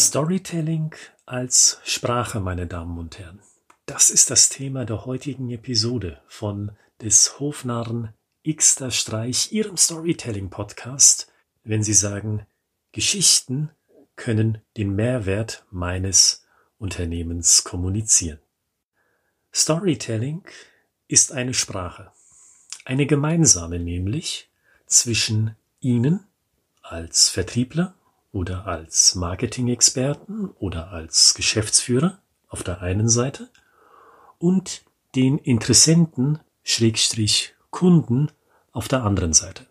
[0.00, 0.94] Storytelling
[1.26, 3.42] als Sprache, meine Damen und Herren.
[3.84, 6.72] Das ist das Thema der heutigen Episode von
[7.02, 8.14] des Hofnarren
[8.50, 11.30] Xter Streich, Ihrem Storytelling-Podcast,
[11.64, 12.46] wenn Sie sagen,
[12.92, 13.72] Geschichten
[14.16, 16.46] können den Mehrwert meines
[16.78, 18.38] Unternehmens kommunizieren.
[19.52, 20.44] Storytelling
[21.08, 22.10] ist eine Sprache,
[22.86, 24.48] eine gemeinsame nämlich
[24.86, 26.26] zwischen Ihnen
[26.80, 27.94] als Vertriebler
[28.32, 33.48] oder als Marketing-Experten oder als Geschäftsführer auf der einen Seite
[34.38, 34.82] und
[35.14, 38.30] den Interessenten Schrägstrich Kunden
[38.72, 39.66] auf der anderen Seite.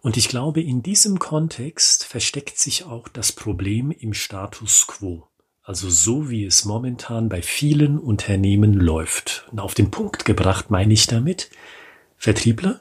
[0.00, 5.26] Und ich glaube, in diesem Kontext versteckt sich auch das Problem im Status quo.
[5.62, 9.46] Also so wie es momentan bei vielen Unternehmen läuft.
[9.50, 11.50] Und auf den Punkt gebracht meine ich damit,
[12.16, 12.80] Vertriebler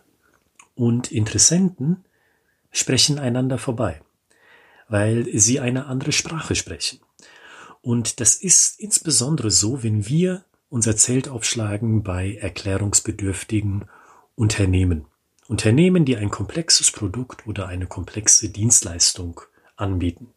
[0.75, 2.05] und Interessenten
[2.72, 4.02] sprechen einander vorbei
[4.89, 6.99] weil sie eine andere Sprache sprechen.
[7.81, 13.85] Und das ist insbesondere so, wenn wir unser Zelt aufschlagen bei erklärungsbedürftigen
[14.35, 15.05] Unternehmen.
[15.47, 19.41] Unternehmen, die ein komplexes Produkt oder eine komplexe Dienstleistung
[19.77, 20.27] anbieten.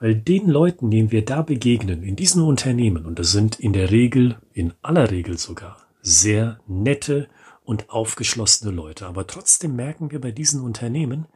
[0.00, 3.90] Weil den Leuten, denen wir da begegnen, in diesen Unternehmen, und das sind in der
[3.90, 7.28] Regel, in aller Regel sogar, sehr nette
[7.64, 9.06] und aufgeschlossene Leute.
[9.06, 11.26] Aber trotzdem merken wir bei diesen Unternehmen,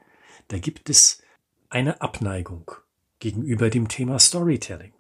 [0.49, 1.23] da gibt es
[1.71, 2.71] eine Abneigung
[3.21, 4.95] gegenüber dem Thema Storytelling.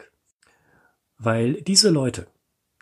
[1.19, 2.29] Weil diese Leute,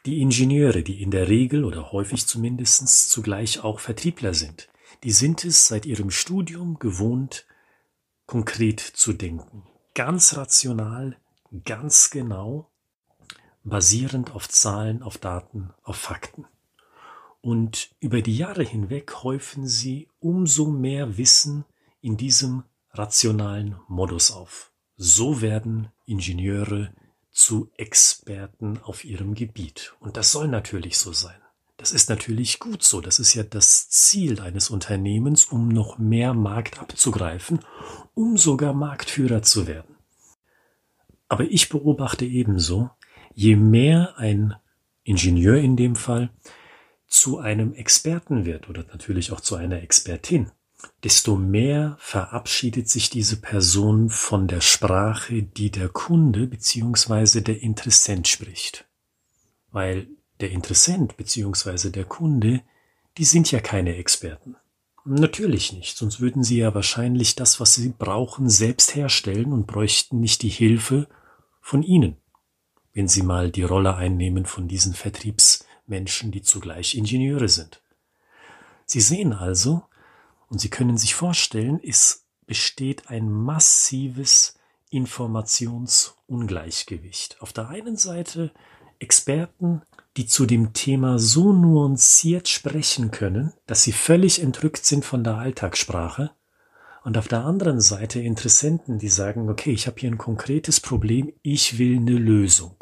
[0.05, 4.69] die Ingenieure, die in der Regel oder häufig zumindest zugleich auch Vertriebler sind,
[5.03, 7.47] die sind es seit ihrem Studium gewohnt,
[8.27, 9.65] konkret zu denken,
[9.95, 11.17] ganz rational,
[11.65, 12.71] ganz genau,
[13.65, 16.47] basierend auf Zahlen, auf Daten, auf Fakten.
[17.41, 21.65] Und über die Jahre hinweg häufen sie umso mehr Wissen
[22.01, 24.73] in diesem rationalen Modus auf.
[24.97, 26.93] So werden Ingenieure
[27.31, 29.95] zu Experten auf ihrem Gebiet.
[30.01, 31.41] Und das soll natürlich so sein.
[31.77, 33.01] Das ist natürlich gut so.
[33.01, 37.61] Das ist ja das Ziel eines Unternehmens, um noch mehr Markt abzugreifen,
[38.15, 39.95] um sogar Marktführer zu werden.
[41.29, 42.91] Aber ich beobachte ebenso,
[43.33, 44.57] je mehr ein
[45.05, 46.31] Ingenieur in dem Fall
[47.07, 50.51] zu einem Experten wird oder natürlich auch zu einer Expertin,
[51.03, 57.41] desto mehr verabschiedet sich diese Person von der Sprache, die der Kunde bzw.
[57.41, 58.87] der Interessent spricht.
[59.71, 60.09] Weil
[60.41, 61.91] der Interessent bzw.
[61.91, 62.63] der Kunde,
[63.17, 64.57] die sind ja keine Experten.
[65.05, 70.21] Natürlich nicht, sonst würden sie ja wahrscheinlich das, was sie brauchen, selbst herstellen und bräuchten
[70.21, 71.09] nicht die Hilfe
[71.61, 72.17] von ihnen,
[72.93, 77.81] wenn sie mal die Rolle einnehmen von diesen Vertriebsmenschen, die zugleich Ingenieure sind.
[78.85, 79.88] Sie sehen also,
[80.49, 84.55] und Sie können sich vorstellen, es besteht ein massives
[84.91, 87.37] Informationsungleichgewicht.
[87.41, 88.51] Auf der einen Seite
[88.99, 89.83] Experten,
[90.17, 95.37] die zu dem Thema so nuanciert sprechen können, dass sie völlig entrückt sind von der
[95.37, 96.33] Alltagssprache.
[97.05, 101.33] Und auf der anderen Seite Interessenten, die sagen, okay, ich habe hier ein konkretes Problem,
[101.43, 102.75] ich will eine Lösung.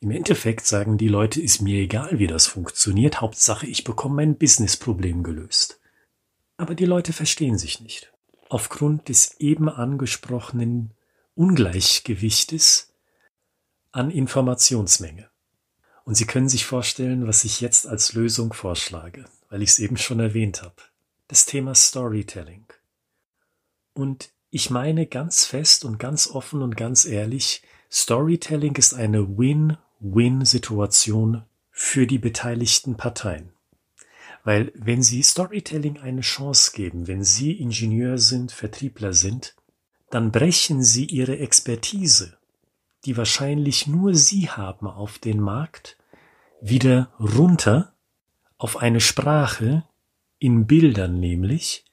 [0.00, 4.36] Im Endeffekt sagen die Leute, ist mir egal, wie das funktioniert, Hauptsache, ich bekomme mein
[4.36, 5.81] Businessproblem gelöst.
[6.56, 8.12] Aber die Leute verstehen sich nicht.
[8.48, 10.92] Aufgrund des eben angesprochenen
[11.34, 12.92] Ungleichgewichtes
[13.90, 15.30] an Informationsmenge.
[16.04, 19.96] Und Sie können sich vorstellen, was ich jetzt als Lösung vorschlage, weil ich es eben
[19.96, 20.76] schon erwähnt habe.
[21.28, 22.66] Das Thema Storytelling.
[23.94, 31.44] Und ich meine ganz fest und ganz offen und ganz ehrlich, Storytelling ist eine Win-Win-Situation
[31.70, 33.51] für die beteiligten Parteien.
[34.44, 39.54] Weil wenn Sie Storytelling eine Chance geben, wenn Sie Ingenieur sind, Vertriebler sind,
[40.10, 42.38] dann brechen Sie Ihre Expertise,
[43.04, 45.96] die wahrscheinlich nur Sie haben auf den Markt,
[46.60, 47.94] wieder runter
[48.58, 49.84] auf eine Sprache
[50.38, 51.84] in Bildern nämlich,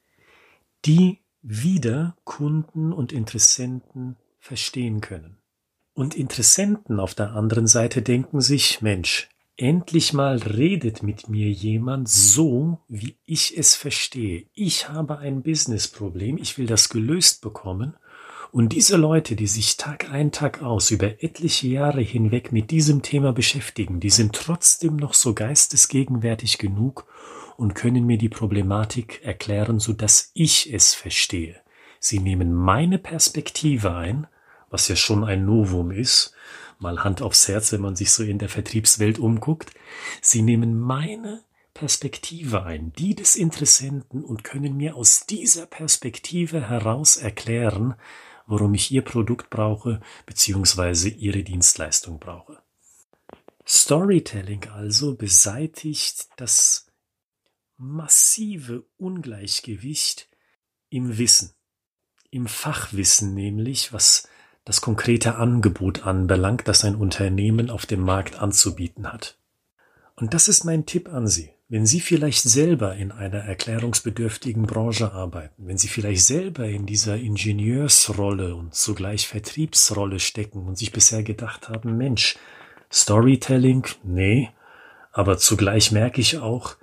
[0.86, 5.38] die wieder Kunden und Interessenten verstehen können.
[5.94, 9.30] Und Interessenten auf der anderen Seite denken sich, Mensch,
[9.62, 14.46] Endlich mal redet mit mir jemand so, wie ich es verstehe.
[14.54, 17.98] Ich habe ein Businessproblem, ich will das gelöst bekommen.
[18.54, 23.02] Und diese Leute, die sich Tag ein, Tag aus über etliche Jahre hinweg mit diesem
[23.02, 27.06] Thema beschäftigen, die sind trotzdem noch so geistesgegenwärtig genug
[27.58, 31.58] und können mir die Problematik erklären, so dass ich es verstehe.
[32.00, 34.26] Sie nehmen meine Perspektive ein,
[34.70, 36.34] was ja schon ein Novum ist,
[36.80, 39.72] mal Hand aufs Herz, wenn man sich so in der Vertriebswelt umguckt.
[40.22, 41.44] Sie nehmen meine
[41.74, 47.96] Perspektive ein, die des Interessenten und können mir aus dieser Perspektive heraus erklären,
[48.48, 51.10] warum ich Ihr Produkt brauche bzw.
[51.10, 52.62] Ihre Dienstleistung brauche.
[53.66, 56.88] Storytelling also beseitigt das
[57.78, 60.28] massive Ungleichgewicht
[60.90, 61.54] im Wissen,
[62.32, 64.28] im Fachwissen nämlich, was
[64.70, 69.36] das konkrete Angebot anbelangt, das ein Unternehmen auf dem Markt anzubieten hat.
[70.16, 71.50] Und das ist mein Tipp an Sie.
[71.70, 77.18] Wenn Sie vielleicht selber in einer erklärungsbedürftigen Branche arbeiten, wenn Sie vielleicht selber in dieser
[77.18, 82.38] Ingenieursrolle und zugleich Vertriebsrolle stecken und sich bisher gedacht haben, Mensch,
[82.94, 84.52] Storytelling, nee,
[85.12, 86.76] aber zugleich merke ich auch,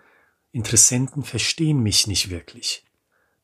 [0.50, 2.84] Interessenten verstehen mich nicht wirklich.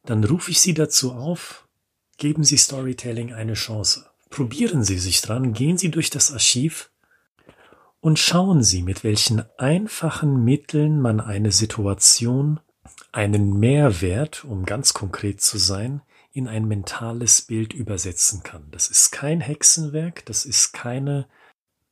[0.04, 1.68] Dann rufe ich Sie dazu auf,
[2.16, 4.11] geben Sie Storytelling eine Chance.
[4.32, 6.90] Probieren Sie sich dran, gehen Sie durch das Archiv
[8.00, 12.58] und schauen Sie, mit welchen einfachen Mitteln man eine Situation,
[13.12, 16.00] einen Mehrwert, um ganz konkret zu sein,
[16.32, 18.68] in ein mentales Bild übersetzen kann.
[18.70, 21.28] Das ist kein Hexenwerk, das ist keine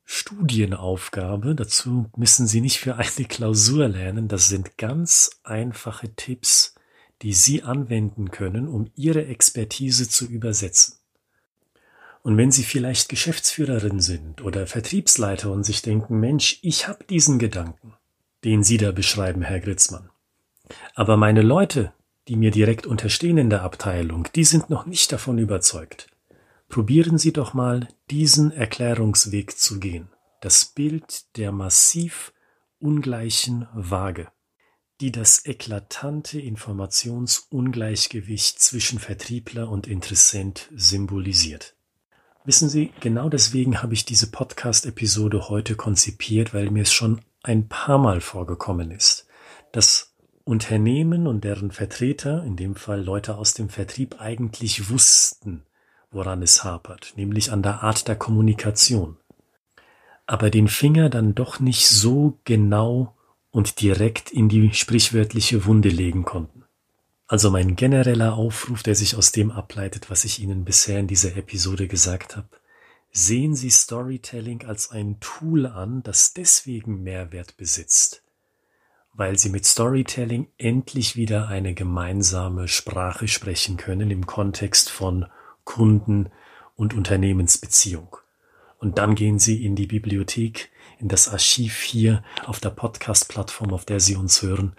[0.06, 1.54] Studienaufgabe.
[1.54, 4.28] Dazu müssen Sie nicht für eine Klausur lernen.
[4.28, 6.74] Das sind ganz einfache Tipps,
[7.20, 10.99] die Sie anwenden können, um Ihre Expertise zu übersetzen.
[12.22, 17.38] Und wenn Sie vielleicht Geschäftsführerin sind oder Vertriebsleiter und sich denken, Mensch, ich habe diesen
[17.38, 17.94] Gedanken,
[18.44, 20.10] den Sie da beschreiben, Herr Gritzmann.
[20.94, 21.92] Aber meine Leute,
[22.28, 26.08] die mir direkt unterstehen in der Abteilung, die sind noch nicht davon überzeugt.
[26.68, 30.08] Probieren Sie doch mal, diesen Erklärungsweg zu gehen.
[30.40, 32.32] Das Bild der massiv
[32.78, 34.28] ungleichen Waage,
[35.00, 41.74] die das eklatante Informationsungleichgewicht zwischen Vertriebler und Interessent symbolisiert.
[42.46, 47.68] Wissen Sie, genau deswegen habe ich diese Podcast-Episode heute konzipiert, weil mir es schon ein
[47.68, 49.26] paar Mal vorgekommen ist,
[49.72, 50.14] dass
[50.44, 55.64] Unternehmen und deren Vertreter, in dem Fall Leute aus dem Vertrieb, eigentlich wussten,
[56.10, 59.18] woran es hapert, nämlich an der Art der Kommunikation,
[60.26, 63.14] aber den Finger dann doch nicht so genau
[63.50, 66.59] und direkt in die sprichwörtliche Wunde legen konnten.
[67.30, 71.36] Also mein genereller Aufruf, der sich aus dem ableitet, was ich Ihnen bisher in dieser
[71.36, 72.48] Episode gesagt habe.
[73.12, 78.24] Sehen Sie Storytelling als ein Tool an, das deswegen Mehrwert besitzt,
[79.12, 85.26] weil Sie mit Storytelling endlich wieder eine gemeinsame Sprache sprechen können im Kontext von
[85.62, 86.30] Kunden
[86.74, 88.16] und Unternehmensbeziehung.
[88.78, 93.84] Und dann gehen Sie in die Bibliothek, in das Archiv hier auf der Podcast-Plattform, auf
[93.84, 94.74] der Sie uns hören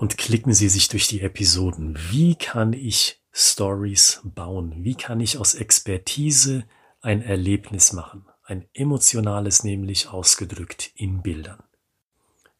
[0.00, 1.94] und klicken Sie sich durch die Episoden.
[2.10, 4.76] Wie kann ich Stories bauen?
[4.78, 6.64] Wie kann ich aus Expertise
[7.02, 8.24] ein Erlebnis machen?
[8.42, 11.62] Ein emotionales nämlich ausgedrückt in Bildern.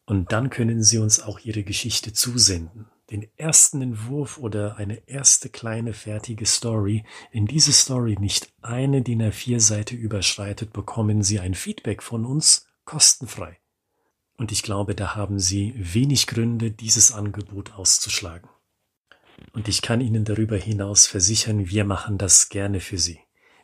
[0.05, 2.85] Und dann können Sie uns auch Ihre Geschichte zusenden.
[3.09, 7.05] Den ersten Entwurf oder eine erste kleine fertige Story.
[7.33, 13.60] Wenn diese Story nicht eine DIN A4-Seite überschreitet, bekommen Sie ein Feedback von uns kostenfrei.
[14.41, 18.49] Und ich glaube, da haben Sie wenig Gründe, dieses Angebot auszuschlagen.
[19.53, 23.19] Und ich kann Ihnen darüber hinaus versichern, wir machen das gerne für Sie.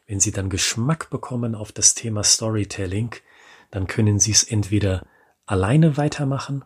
[0.06, 3.16] Wenn Sie dann Geschmack bekommen auf das Thema Storytelling,
[3.72, 5.04] dann können Sie es entweder
[5.48, 6.64] alleine weitermachen,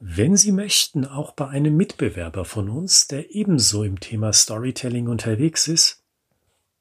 [0.00, 5.68] wenn Sie möchten, auch bei einem Mitbewerber von uns, der ebenso im Thema Storytelling unterwegs
[5.68, 6.02] ist,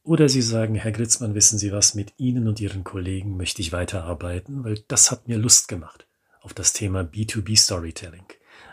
[0.02, 3.74] oder Sie sagen, Herr Gritzmann, wissen Sie was, mit Ihnen und Ihren Kollegen möchte ich
[3.74, 6.08] weiterarbeiten, weil das hat mir Lust gemacht
[6.44, 8.26] auf das Thema B2B Storytelling.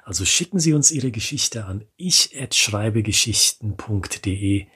[0.05, 4.67] Also schicken Sie uns Ihre Geschichte an ich@schreibegeschichten.de,